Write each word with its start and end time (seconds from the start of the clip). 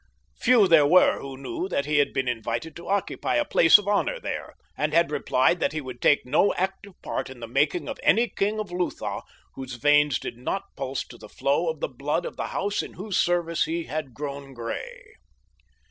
Few 0.39 0.67
there 0.67 0.87
were 0.87 1.19
who 1.19 1.37
knew 1.37 1.69
that 1.69 1.85
he 1.85 1.99
had 1.99 2.11
been 2.11 2.27
invited 2.27 2.75
to 2.75 2.87
occupy 2.87 3.35
a 3.35 3.45
place 3.45 3.77
of 3.77 3.87
honor 3.87 4.19
there, 4.19 4.55
and 4.75 4.95
had 4.95 5.11
replied 5.11 5.59
that 5.59 5.73
he 5.73 5.79
would 5.79 6.01
take 6.01 6.25
no 6.25 6.51
active 6.55 6.99
part 7.03 7.29
in 7.29 7.39
the 7.39 7.45
making 7.47 7.87
of 7.87 7.99
any 8.01 8.27
king 8.27 8.57
in 8.57 8.65
Lutha 8.65 9.21
whose 9.53 9.75
veins 9.75 10.17
did 10.17 10.39
not 10.39 10.75
pulse 10.75 11.03
to 11.05 11.19
the 11.19 11.29
flow 11.29 11.69
of 11.69 11.81
the 11.81 11.87
blood 11.87 12.25
of 12.25 12.35
the 12.35 12.47
house 12.47 12.81
in 12.81 12.93
whose 12.93 13.17
service 13.21 13.65
he 13.65 13.83
had 13.83 14.15
grown 14.15 14.55
gray. 14.55 15.17